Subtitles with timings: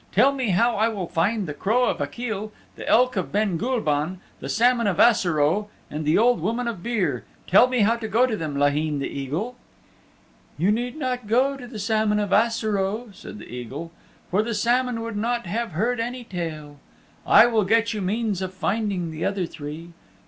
[0.11, 4.17] "Tell me how I will find the Crow of Achill, the Elk of Ben Gulban,
[4.39, 8.25] the Salmon of Assaroe and the Old Woman of Beare tell me how to go
[8.25, 9.57] to them, Laheen the Eagle."
[10.57, 13.91] "You need not go to the Salmon of Assaroe," said the Eagle,
[14.31, 16.77] "for the Salmon would not have heard any tale.
[17.27, 19.89] I will get you means of finding the other three.